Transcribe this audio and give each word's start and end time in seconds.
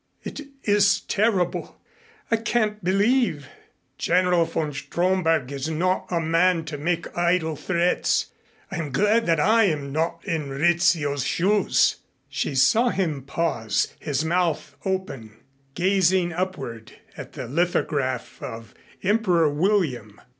"It 0.23 0.41
is 0.63 1.01
terrible. 1.01 1.79
I 2.31 2.37
can't 2.37 2.83
believe" 2.83 3.47
"General 4.09 4.45
von 4.45 4.73
Stromberg 4.73 5.51
is 5.51 5.69
not 5.69 6.07
a 6.09 6.19
man 6.19 6.65
to 6.65 6.77
make 6.79 7.15
idle 7.15 7.55
threats. 7.55 8.31
I 8.71 8.77
am 8.77 8.89
glad 8.91 9.27
that 9.27 9.39
I 9.39 9.65
am 9.65 9.91
not 9.91 10.23
in 10.25 10.49
Rizzio's 10.49 11.23
shoes." 11.23 11.97
She 12.29 12.55
saw 12.55 12.89
him 12.89 13.21
pause, 13.21 13.93
his 13.99 14.25
mouth 14.25 14.75
open, 14.85 15.37
gazing 15.75 16.33
upward 16.33 16.93
at 17.15 17.33
the 17.33 17.45
lithograph 17.47 18.41
of 18.41 18.73
Emperor 19.03 19.49
William. 19.53 20.19